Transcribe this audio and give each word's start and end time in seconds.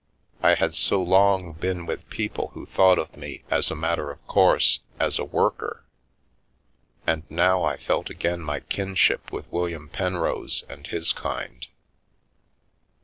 I 0.41 0.55
had 0.55 0.73
so 0.73 0.99
long 0.99 1.53
been 1.53 1.85
with 1.85 2.09
people 2.09 2.47
who 2.55 2.65
thought 2.65 2.97
of 2.97 3.15
me, 3.15 3.43
as 3.51 3.69
a 3.69 3.75
matter 3.75 4.09
of 4.09 4.25
course, 4.25 4.79
as 4.99 5.19
a 5.19 5.23
worker, 5.25 5.85
and 7.05 7.21
now 7.29 7.63
I 7.63 7.77
felt 7.77 8.09
again 8.09 8.41
my 8.41 8.61
kinship 8.61 9.31
with 9.31 9.45
William 9.51 9.89
Penrose 9.89 10.63
and 10.67 10.87
his 10.87 11.13
kind. 11.13 11.67